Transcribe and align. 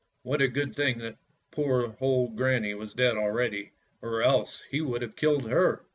What 0.23 0.41
a 0.41 0.47
good 0.47 0.75
thing 0.75 0.97
that 0.97 1.17
poor 1.51 1.95
old 2.01 2.35
granny 2.35 2.73
was 2.73 2.95
dead 2.95 3.17
already, 3.17 3.73
or 4.01 4.23
else 4.23 4.63
he 4.71 4.81
would 4.81 5.03
have 5.03 5.15
killed 5.15 5.47
her." 5.47 5.85